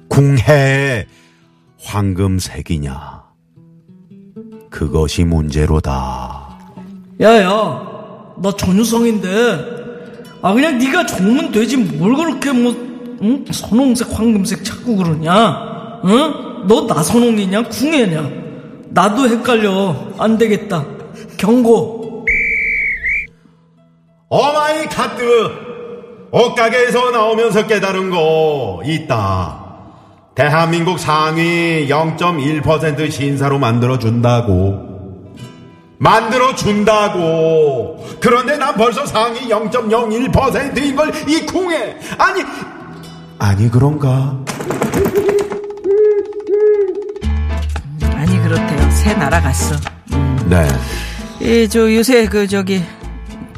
궁해 0.07 1.05
황금색이냐? 1.83 3.24
그것이 4.75 5.23
문제로다. 5.23 6.57
야야, 7.21 7.47
나 8.35 8.51
전유성인데. 8.57 9.75
아 10.41 10.53
그냥 10.53 10.77
네가 10.77 11.05
좋으면 11.05 11.51
되지 11.53 11.77
뭘 11.77 12.13
그렇게 12.13 12.51
뭐 12.51 12.75
응? 13.21 13.45
선홍색, 13.49 14.09
황금색 14.11 14.65
자꾸 14.65 14.97
그러냐? 14.97 16.01
응? 16.03 16.67
너 16.67 16.81
나선홍이냐? 16.81 17.69
궁예냐? 17.69 18.29
나도 18.89 19.29
헷갈려. 19.29 19.95
안 20.17 20.37
되겠다. 20.37 20.85
경고. 21.37 22.25
어마이 24.27 24.87
카드 24.87 25.23
옷가게에서 26.31 27.11
나오면서 27.11 27.65
깨달은 27.65 28.09
거 28.09 28.81
있다. 28.83 29.64
대한민국 30.35 30.99
상위 30.99 31.87
0.1% 31.87 33.09
신사로 33.09 33.57
만들어 33.57 33.97
준다고. 33.97 34.93
만들어 35.97 36.53
준다고. 36.53 38.05
그런데 38.19 38.57
난 38.57 38.75
벌써 38.75 39.05
상위 39.05 39.47
0.01%인 39.47 40.95
걸이 40.95 41.45
궁에 41.45 41.97
아니 42.17 42.43
아니 43.39 43.71
그런가? 43.71 44.37
아니 48.13 48.41
그렇대요. 48.41 48.91
새 48.91 49.13
날아갔어. 49.13 49.75
네. 50.49 50.67
이저 51.39 51.93
요새 51.95 52.27
그 52.27 52.45
저기 52.47 52.83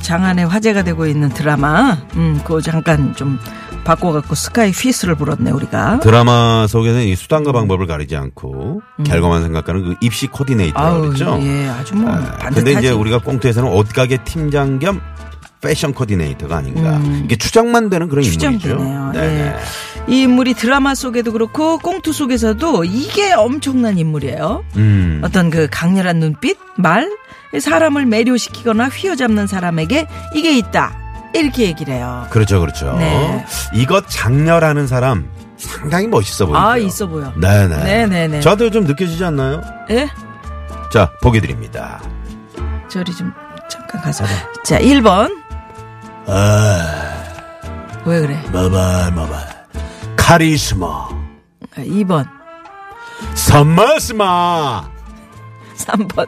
장안에 0.02 0.44
화제가 0.44 0.84
되고 0.84 1.06
있는 1.08 1.30
드라마, 1.30 1.98
음, 2.16 2.40
그거 2.44 2.62
잠깐 2.62 3.14
좀 3.16 3.40
바꿔갖고 3.88 4.36
스카이 4.36 4.72
휘슬을 4.72 5.16
불었네 5.16 5.52
우리가. 5.52 6.02
드라마 6.02 6.68
속에는 6.68 7.04
이 7.04 7.16
수단과 7.16 7.54
방법을 7.54 7.88
가리지 7.88 8.18
않고 8.18 8.82
결과만 9.06 9.42
생각하는 9.44 9.84
그 9.84 9.96
입시 10.02 10.28
코디네이터라고 10.28 11.02
그랬죠. 11.02 11.40
예, 11.42 11.68
아주 11.70 11.96
뭐 11.96 12.12
아, 12.12 12.16
반듯하지. 12.16 12.56
근데 12.56 12.72
이제 12.74 12.90
우리가 12.92 13.20
꽁트에서는 13.20 13.72
옷가게 13.72 14.18
팀장 14.26 14.80
겸 14.80 15.00
패션 15.62 15.94
코디네이터가 15.94 16.58
아닌가. 16.58 17.02
이게 17.24 17.36
추정만 17.36 17.90
되는 17.90 18.10
그런 18.10 18.24
인물이죠. 18.26 18.74
음. 18.76 19.12
네네. 19.14 19.28
예. 19.28 19.56
이 20.08 20.22
인물이 20.22 20.54
드라마 20.54 20.94
속에도 20.94 21.32
그렇고 21.32 21.80
꽁투 21.80 22.14
속에서도 22.14 22.84
이게 22.84 23.34
엄청난 23.34 23.98
인물이에요. 23.98 24.64
음. 24.76 25.22
어떤 25.24 25.50
그 25.50 25.68
강렬한 25.72 26.20
눈빛, 26.20 26.58
말, 26.76 27.10
사람을 27.58 28.06
매료시키거나 28.06 28.90
휘어잡는 28.90 29.48
사람에게 29.48 30.08
이게 30.36 30.58
있다. 30.58 31.07
이렇게 31.40 31.64
얘기를 31.64 31.94
해요. 31.94 32.26
그렇죠, 32.30 32.60
그렇죠. 32.60 32.94
네. 32.98 33.46
이것 33.74 34.06
장렬하는 34.10 34.88
사람 34.88 35.30
상당히 35.58 36.08
멋있어 36.08 36.46
보이죠. 36.46 36.60
아, 36.60 36.78
있어 36.78 37.08
보여. 37.08 37.34
네네. 37.36 37.84
네네네. 37.84 38.42
저한테 38.42 38.70
좀 38.70 38.86
느껴지지 38.86 39.24
않나요? 39.26 39.62
예? 39.90 40.08
자, 40.92 41.12
보기 41.22 41.42
드립니다. 41.42 42.02
저리 42.90 43.14
좀 43.14 43.34
잠깐 43.70 44.02
가서. 44.02 44.24
자, 44.64 44.80
1번. 44.80 45.32
왜 48.06 48.22
그래? 48.22 48.42
마발, 48.54 49.12
마발. 49.12 49.66
카리스마. 50.16 51.10
2번. 51.76 52.28
선마스마. 53.34 54.90
3번. 55.78 56.28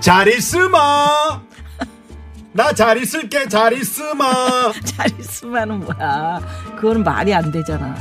잘 0.00 0.28
있으마. 0.28 1.40
나 2.52 2.72
잘 2.72 2.98
있을게, 3.00 3.48
잘 3.48 3.72
있으마. 3.72 4.72
잘 4.84 5.06
있으면은 5.18 5.80
뭐야. 5.80 6.40
그거는 6.76 7.04
말이 7.04 7.32
안 7.32 7.50
되잖아. 7.52 7.94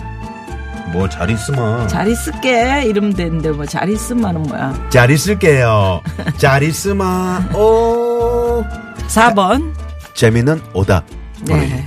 뭐 0.91 1.07
잘 1.07 1.29
있으마. 1.29 1.85
잘 1.87 2.07
있을게. 2.07 2.83
이러면 2.85 3.13
되는데 3.13 3.51
뭐 3.51 3.65
잘 3.65 3.89
있으면은 3.89 4.43
뭐야. 4.43 4.87
잘 4.89 5.11
있을게요. 5.11 6.01
잘 6.37 6.63
있으마. 6.63 7.47
오. 7.53 8.63
4번. 9.07 9.71
재미는 10.15 10.59
오답 10.73 11.05
네. 11.45 11.85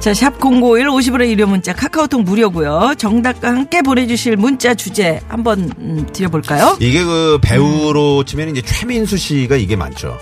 자, 0.00 0.12
샵 0.12 0.34
051 0.44 0.88
50원의 0.88 1.30
유료 1.30 1.46
문자 1.46 1.72
카카오톡 1.72 2.22
무료고요. 2.24 2.94
정답과 2.98 3.48
함께 3.48 3.80
보내주실 3.82 4.36
문자 4.36 4.74
주제 4.74 5.20
한번 5.28 5.72
음, 5.78 6.06
드려볼까요? 6.12 6.76
이게 6.80 7.02
그 7.04 7.38
배우로 7.40 8.24
치면 8.24 8.50
이제 8.50 8.60
최민수 8.62 9.16
씨가 9.16 9.56
이게 9.56 9.76
많죠. 9.76 10.18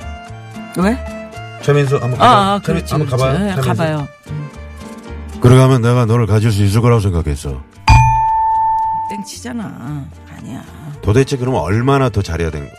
왜? 0.77 0.97
최민수 1.63 1.97
한번 1.97 2.15
아, 2.15 2.17
가봐요. 2.19 2.39
아 2.55 2.59
그렇지. 2.61 2.95
한번 2.95 3.07
그렇지. 3.09 3.23
가봐요. 3.25 3.39
네, 3.39 3.49
최민수. 3.51 3.69
가봐요. 3.69 4.09
그러가면 5.41 5.83
내가 5.83 6.07
너를 6.07 6.27
가질 6.27 6.53
수 6.53 6.63
있을 6.65 6.81
거라고 6.81 7.01
생각했어. 7.01 7.61
땡치잖아. 9.11 10.05
아니야. 10.39 10.63
도대체 11.03 11.37
그러면 11.37 11.61
얼마나 11.61 12.09
더 12.11 12.23
잘해야 12.23 12.51
되는 12.51 12.69
거야? 12.69 12.79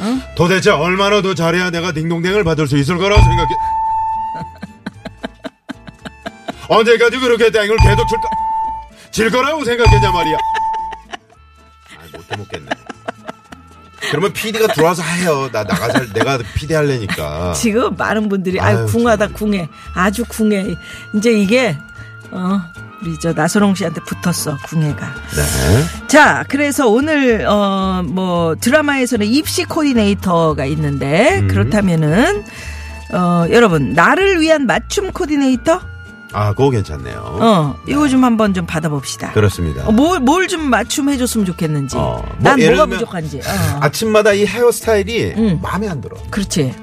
응? 0.00 0.20
도대체 0.36 0.70
얼마나 0.70 1.22
더 1.22 1.34
잘해야 1.34 1.70
내가 1.70 1.92
딩동댕을 1.92 2.44
받을 2.44 2.66
수 2.68 2.76
있을 2.76 2.98
거라고 2.98 3.22
생각해? 3.22 3.48
언제까지 6.68 7.18
그렇게 7.18 7.50
땡을 7.50 7.76
계속 7.78 8.06
칠까? 8.08 8.28
질 9.10 9.30
거라고 9.30 9.64
생각했냐 9.64 10.12
말이야. 10.12 10.36
아, 11.96 12.16
못해 12.16 12.36
먹겠네. 12.36 12.65
그러면 14.10 14.32
PD가 14.32 14.68
들어와서 14.72 15.02
해요. 15.02 15.48
나 15.52 15.62
나가서 15.64 16.12
내가 16.12 16.38
PD 16.54 16.74
할래니까. 16.74 17.52
지금 17.54 17.94
많은 17.96 18.28
분들이 18.28 18.60
아유, 18.60 18.78
아유, 18.78 18.86
궁하다 18.86 19.28
궁해. 19.28 19.68
아주 19.94 20.24
궁해. 20.28 20.76
이제 21.14 21.30
이게 21.32 21.76
어 22.30 22.60
우리 23.02 23.18
저 23.20 23.32
나선홍 23.32 23.74
씨한테 23.74 24.00
붙었어 24.02 24.56
궁해가. 24.66 25.06
네. 25.06 26.06
자, 26.08 26.44
그래서 26.48 26.88
오늘 26.88 27.44
어 27.46 28.02
뭐 28.06 28.54
드라마에서는 28.60 29.26
입시 29.26 29.64
코디네이터가 29.64 30.64
있는데 30.66 31.40
음. 31.40 31.48
그렇다면은 31.48 32.44
어 33.12 33.44
여러분 33.50 33.92
나를 33.92 34.40
위한 34.40 34.66
맞춤 34.66 35.12
코디네이터 35.12 35.80
아, 36.38 36.50
그거 36.52 36.68
괜찮네요. 36.70 37.38
어 37.40 37.74
이거 37.88 38.08
좀 38.08 38.22
한번 38.24 38.52
좀 38.52 38.66
받아봅시다. 38.66 39.32
그렇습니다. 39.32 39.90
뭘 39.90 40.20
뭘 40.20 40.48
좀 40.48 40.68
맞춤 40.68 41.08
해줬으면 41.08 41.46
좋겠는지. 41.46 41.96
어, 41.96 42.22
뭐 42.38 42.40
난 42.40 42.60
뭐가 42.60 42.86
부족한지. 42.86 43.38
어. 43.38 43.78
아침마다 43.80 44.32
이 44.34 44.44
헤어스타일이 44.44 45.32
음. 45.36 45.58
마음에 45.62 45.88
안 45.88 46.00
들어. 46.00 46.16
그렇지. 46.30 46.74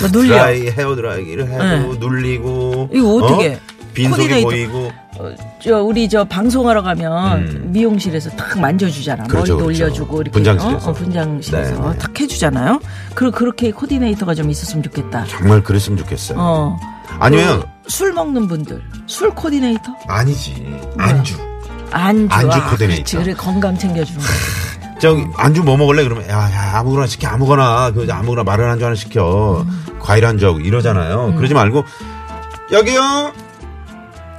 뭐 0.00 0.08
눌려. 0.12 0.34
드라이 0.34 0.68
헤어 0.70 0.94
드라이기를 0.94 1.48
해도 1.48 1.62
네. 1.92 1.98
눌리고 1.98 2.90
이거 2.92 3.14
어떻게? 3.14 3.54
어? 3.54 3.58
빈속이 3.94 4.22
코디네이터. 4.22 4.48
보이고 4.48 4.92
어, 5.18 5.34
저 5.62 5.82
우리 5.82 6.08
저 6.08 6.24
방송하러 6.24 6.82
가면 6.82 7.38
음. 7.42 7.62
미용실에서 7.72 8.30
탁 8.30 8.58
만져주잖아. 8.58 9.24
그렇죠, 9.24 9.54
머리 9.56 9.64
그렇죠. 9.76 9.84
올려주고 9.84 10.16
이렇게 10.22 10.30
분장실에서. 10.32 10.86
어, 10.86 10.90
어, 10.90 10.92
분장실에서 10.94 11.80
네, 11.82 11.90
네. 11.92 11.98
탁 11.98 12.18
해주잖아요. 12.20 12.80
그 13.14 13.30
그렇게 13.30 13.70
코디네이터가 13.70 14.34
좀 14.34 14.50
있었으면 14.50 14.82
좋겠다. 14.82 15.24
정말 15.26 15.62
그랬으면 15.62 15.98
좋겠어요. 15.98 16.38
어. 16.40 16.78
아니면 17.18 17.60
그 17.60 17.66
술 17.88 18.12
먹는 18.12 18.48
분들 18.48 18.82
술 19.06 19.30
코디네이터 19.30 19.82
아니지 20.08 20.80
안주. 20.98 21.36
안주 21.90 22.34
안주 22.34 22.58
아, 22.58 22.70
코디네이터. 22.70 23.02
그렇지. 23.04 23.16
그래 23.16 23.34
건강 23.34 23.76
챙겨주는 23.76 24.20
거. 24.20 24.26
저기 25.00 25.26
안주 25.36 25.62
뭐 25.64 25.76
먹을래 25.76 26.04
그러면 26.04 26.28
야, 26.28 26.38
야 26.52 26.78
아무거나 26.78 27.06
시켜 27.06 27.28
아무거나 27.28 27.90
그 27.90 28.06
아무거나 28.10 28.44
마른 28.44 28.68
안주 28.70 28.84
하나 28.84 28.94
시켜 28.94 29.66
과일 30.00 30.24
안주 30.24 30.46
하고 30.46 30.60
이러잖아요. 30.60 31.34
그러지 31.36 31.54
말고 31.54 31.84
여기요 32.70 33.32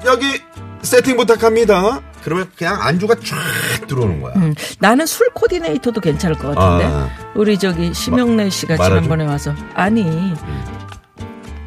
여기 0.06 0.42
세팅 0.82 1.18
부탁합니다. 1.18 2.02
그러면 2.24 2.50
그냥 2.58 2.82
안주가 2.82 3.16
쫙 3.16 3.86
들어오는 3.88 4.22
거야. 4.22 4.34
음, 4.38 4.56
나는 4.80 5.06
술 5.06 5.28
코디네이터도 5.34 6.00
괜찮을 6.00 6.38
것 6.38 6.56
같은데 6.56 6.86
아. 6.86 7.10
우리 7.36 7.58
저기 7.58 7.94
심영래 7.94 8.50
씨가 8.50 8.78
말아줘. 8.78 8.96
지난번에 8.96 9.26
와서 9.26 9.54
아니 9.76 10.34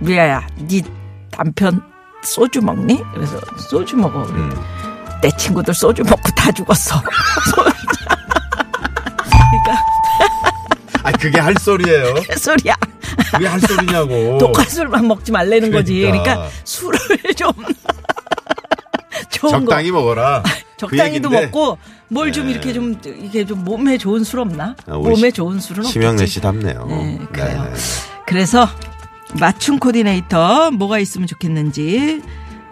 미아야 0.01 0.47
네 0.57 0.83
남편 1.37 1.81
소주 2.23 2.61
먹니? 2.63 3.03
그래서 3.15 3.39
소주 3.71 3.97
먹어. 3.97 4.23
음. 4.25 4.53
내 5.23 5.31
친구들 5.37 5.75
소주 5.75 6.03
먹고 6.05 6.31
다 6.37 6.51
죽었어. 6.53 7.01
그러니까 9.25 9.83
아 11.03 11.13
그게 11.13 11.39
할 11.41 11.55
소리예요. 11.61 12.15
소리야. 12.39 12.75
그게 13.33 13.47
할 13.47 13.61
소리냐고. 13.61 14.39
독한 14.39 14.67
술만 14.69 15.07
먹지 15.09 15.33
말라는 15.33 15.71
거지. 15.71 16.01
그러니까. 16.01 16.23
그러니까 16.25 16.49
술을 16.65 16.99
좀 17.37 17.53
적당히 19.31 19.91
거. 19.91 19.99
먹어라. 20.01 20.43
그 20.43 20.51
적당히도 20.79 21.29
얘긴데 21.31 21.47
먹고 21.47 21.79
뭘좀 22.09 22.47
네. 22.47 22.53
이렇게 22.53 22.73
좀 22.73 22.99
이게 23.05 23.45
좀 23.47 23.65
몸에 23.65 23.97
좋은 23.99 24.25
술 24.25 24.41
없나? 24.41 24.75
아, 24.87 24.95
몸에 24.97 25.29
시- 25.29 25.33
좋은 25.33 25.59
술은 25.61 25.81
없겠지. 25.81 25.93
심영래 25.93 26.27
씨 26.27 26.41
답네요. 26.41 26.87
네, 26.87 27.19
그래요. 27.33 27.63
네, 27.65 27.71
네. 27.71 27.77
그래서 28.27 28.69
맞춤 29.39 29.79
코디네이터 29.79 30.71
뭐가 30.73 30.99
있으면 30.99 31.27
좋겠는지 31.27 32.23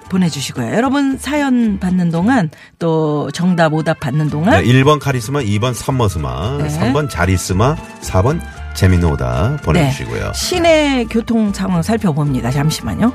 보내주시고요. 0.09 0.75
여러분 0.75 1.19
사연 1.19 1.79
받는 1.81 2.11
동안 2.11 2.51
또 2.79 3.31
정답 3.33 3.73
오답 3.73 4.01
받는 4.01 4.31
동안 4.31 4.63
네, 4.63 4.73
1번 4.73 5.01
카리스마, 5.01 5.41
2번 5.41 5.75
선머스마, 5.75 6.59
네. 6.59 6.69
3번 6.69 7.11
자리스마, 7.11 7.75
4번 8.03 8.41
재밌는 8.75 9.09
오다 9.11 9.59
보내주시고요. 9.63 10.25
네, 10.27 10.33
시내 10.35 11.05
교통 11.11 11.53
상황 11.53 11.83
살펴봅니다. 11.83 12.51
잠시만요. 12.51 13.13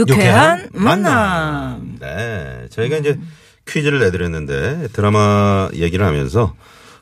유쾌한 0.00 0.68
만남. 0.72 1.96
네. 2.00 2.66
저희가 2.70 2.96
이제 2.98 3.18
퀴즈를 3.66 4.00
내드렸는데 4.00 4.88
드라마 4.92 5.68
얘기를 5.74 6.04
하면서 6.06 6.54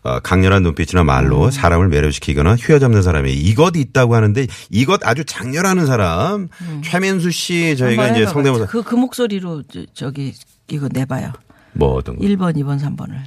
어, 0.03 0.21
강렬한 0.21 0.63
눈빛이나 0.63 1.03
음. 1.03 1.07
말로 1.07 1.51
사람을 1.51 1.89
매료시키거나 1.89 2.55
휘어잡는 2.57 3.03
사람이 3.03 3.33
이것 3.33 3.77
있다고 3.77 4.15
하는데 4.15 4.47
이것 4.71 5.05
아주 5.07 5.25
장렬하는 5.25 5.87
사람 5.87 6.49
최민수 6.85 7.31
씨 7.31 7.77
저희가 7.77 8.09
음. 8.09 8.15
이제. 8.15 8.27
성대모사 8.27 8.67
그, 8.67 8.83
그 8.83 8.95
목소리로 8.95 9.63
저, 9.65 9.85
저기 9.95 10.33
이거 10.69 10.89
내봐요. 10.93 11.33
뭐 11.73 11.95
어떤 11.95 12.17
거 12.17 12.25
1번, 12.25 12.57
2번, 12.57 12.81
3번을. 12.81 13.23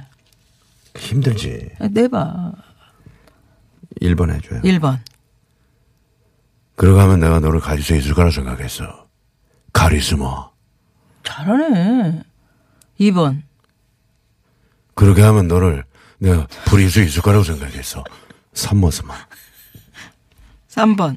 힘들지 0.96 1.68
내봐. 1.90 2.52
1번 4.00 4.34
해줘요. 4.34 4.60
1번. 4.62 4.98
그러고 6.76 7.00
하면 7.00 7.20
내가 7.20 7.38
너를 7.38 7.60
가질 7.60 7.84
수 7.84 7.94
있을 7.94 8.14
거라 8.14 8.30
생각했어. 8.30 9.01
카리스마. 9.72 10.50
잘하네. 11.24 12.22
2번. 13.00 13.42
그렇게 14.94 15.22
하면 15.22 15.48
너를 15.48 15.84
내가 16.18 16.46
부릴 16.66 16.90
수 16.90 17.00
있을 17.02 17.22
거라고 17.22 17.44
생각했어. 17.44 18.04
선머스마. 18.54 19.14
3번. 20.68 21.16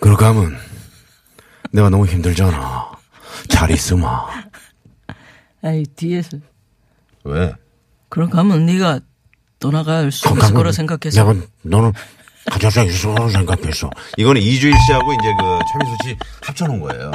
그렇게 0.00 0.24
하면 0.24 0.56
내가 1.72 1.90
너무 1.90 2.06
힘들잖아. 2.06 2.92
잘 3.48 3.70
있으마. 3.70 4.26
아이, 5.62 5.84
뒤에서. 5.96 6.38
왜? 7.24 7.52
그렇게 8.08 8.36
하면 8.36 8.66
네가 8.66 9.00
떠나갈 9.58 10.12
수 10.12 10.28
있을 10.28 10.54
거라 10.54 10.72
생각해서. 10.72 11.24
내가 11.24 11.46
너는 11.62 11.92
있을 12.82 13.10
거라고 13.10 13.30
생각했어. 13.30 13.90
이거는 14.16 14.40
이주일 14.40 14.74
씨하고 14.86 15.12
이제 15.14 15.32
그 15.38 15.58
최민수 15.72 15.96
씨 16.04 16.16
합쳐놓은 16.42 16.80
거예요. 16.80 17.10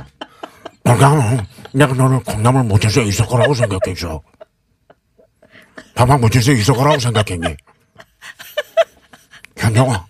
하면 1.12 1.46
내가 1.74 1.94
너는 1.94 2.24
콩나물 2.24 2.64
수 2.90 3.02
있을 3.02 3.26
거라고 3.26 3.54
생각했어. 3.54 4.22
밥만 5.96 6.20
수 6.42 6.52
있을 6.52 6.74
거라고 6.74 7.00
생각했니? 7.00 7.56
현정아, 9.58 10.06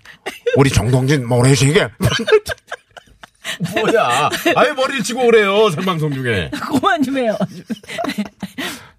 우리 0.55 0.69
정동진 0.69 1.27
모래시계. 1.27 1.88
뭐야? 3.73 4.29
아예 4.55 4.71
머리를 4.73 5.03
치고 5.03 5.25
오래요 5.25 5.69
생방송 5.71 6.13
중에. 6.13 6.51
그만 6.51 7.01
좀 7.01 7.17
해요. 7.17 7.36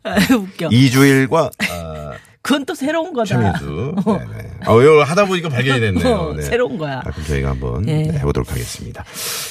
아 0.03 0.17
웃겨. 0.35 0.69
이주일과 0.73 1.51
아, 1.71 2.13
그건 2.43 2.65
또 2.65 2.75
새로운 2.75 3.13
거다. 3.13 3.27
최민수. 3.27 3.95
네네. 4.05 4.51
아, 4.67 4.73
이거 4.73 5.03
하다 5.03 5.27
보니까 5.27 5.49
발견이 5.49 5.79
됐네요. 5.81 6.15
어, 6.15 6.33
네. 6.35 6.43
새로운 6.43 6.79
거야. 6.79 6.99
아, 6.99 7.11
그럼 7.11 7.25
저희가 7.27 7.51
한번 7.51 7.87
예. 7.89 8.03
네, 8.03 8.19
해보도록 8.19 8.51
하겠습니다. 8.51 9.05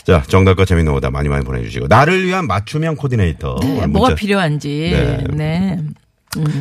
자, 0.03 0.23
정답과 0.27 0.65
재밌는 0.65 0.91
오다 0.93 1.11
많이 1.11 1.29
많이 1.29 1.45
보내주시고 1.45 1.87
나를 1.87 2.25
위한 2.25 2.47
맞춤형 2.47 2.95
코디네이터. 2.95 3.57
네. 3.61 3.85
뭐가 3.87 4.15
필요한지. 4.15 4.89
네. 4.91 5.23
네. 5.31 5.79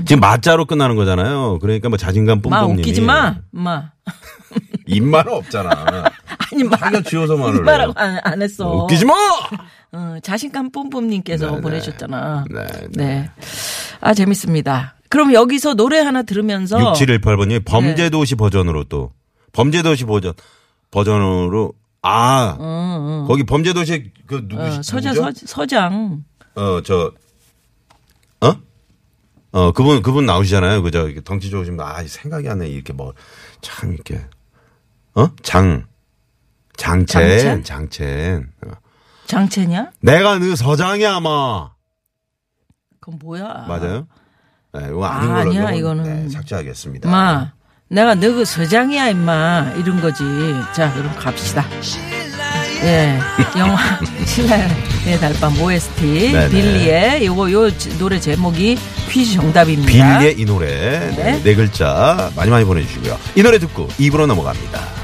지금 0.06 0.20
맞자로 0.20 0.64
끝나는 0.64 0.96
거잖아요. 0.96 1.58
그러니까 1.60 1.88
뭐 1.90 1.98
자신감 1.98 2.38
마 2.38 2.42
뿜뿜님이 2.60 2.80
웃기지 2.80 3.00
마. 3.02 3.36
마. 3.50 3.90
입만 4.86 5.28
없잖아. 5.28 5.70
아니 6.52 6.64
마. 6.64 6.76
자기가 6.78 7.02
지어서 7.02 7.36
말을 7.36 7.62
말하고. 7.62 7.92
안, 7.96 8.18
안 8.24 8.40
했어. 8.42 8.84
웃기지 8.84 9.04
마. 9.04 9.14
어, 9.92 10.16
자신감 10.22 10.70
뿜뿜님께서 10.70 11.46
네, 11.50 11.56
네. 11.56 11.60
보내셨잖아. 11.60 12.44
네, 12.50 12.66
네, 12.66 12.88
네. 12.92 13.30
아 14.00 14.14
재밌습니다. 14.14 14.94
그럼 15.10 15.32
여기서 15.32 15.74
노래 15.74 16.00
하나 16.00 16.22
들으면서 16.22 16.76
6718번님이 16.92 17.64
범죄도시 17.64 18.34
버전으로 18.34 18.84
또 18.84 19.12
범죄도시 19.52 20.04
버전 20.04 20.32
버전으로 20.90 21.72
아 22.02 23.24
거기 23.26 23.44
범죄도시 23.44 24.12
그 24.26 24.46
누구시 24.48 24.78
어, 24.78 24.82
서자? 24.82 25.14
서, 25.14 25.32
서장 25.34 26.24
어, 26.58 26.82
저, 26.82 27.12
어? 28.40 28.56
어, 29.52 29.72
그분, 29.72 30.02
그분 30.02 30.26
나오시잖아요. 30.26 30.82
그저, 30.82 31.08
덩치 31.24 31.50
좋으신 31.50 31.76
분. 31.76 31.86
아, 31.86 32.02
생각이 32.02 32.48
안 32.48 32.58
나. 32.58 32.64
이렇게 32.64 32.92
뭐, 32.92 33.14
참, 33.60 33.92
이렇게. 33.92 34.26
어? 35.14 35.28
장. 35.42 35.86
장첸. 36.76 37.06
장첸? 37.06 37.62
장첸. 37.62 38.50
어. 38.66 38.70
장채냐? 39.26 39.92
내가 40.00 40.38
너 40.40 40.56
서장이야, 40.56 41.16
아마. 41.16 41.70
그건 42.98 43.20
뭐야? 43.20 43.66
맞아요? 43.68 44.08
네, 44.74 44.86
이거 44.90 45.04
아닌 45.06 45.30
아, 45.30 45.34
걸로. 45.36 45.50
아니야, 45.50 45.70
이거는. 45.72 46.02
네, 46.24 46.28
삭제하겠습니다. 46.30 47.08
마, 47.10 47.52
내가 47.88 48.14
너그 48.14 48.44
서장이야 48.44 49.08
임마 49.10 49.72
이런 49.78 50.00
거지. 50.00 50.22
자, 50.74 50.92
그럼 50.92 51.10
갑시다. 51.16 51.64
예, 52.84 53.18
영화 53.58 53.76
신라의 54.24 55.18
달밤 55.20 55.60
OST 55.60 56.32
네네. 56.32 56.48
빌리의 56.50 57.26
요거 57.26 57.50
요 57.50 57.76
지- 57.76 57.98
노래 57.98 58.20
제목이 58.20 58.78
퀴즈 59.08 59.34
정답입니다. 59.34 60.18
빌리의 60.18 60.38
이 60.40 60.44
노래. 60.44 60.66
네. 60.68 61.10
네. 61.16 61.42
네 61.42 61.54
글자 61.56 62.30
많이 62.36 62.50
많이 62.50 62.64
보내주시고요. 62.64 63.18
이 63.34 63.42
노래 63.42 63.58
듣고 63.58 63.88
입으로 63.98 64.26
넘어갑니다. 64.28 64.97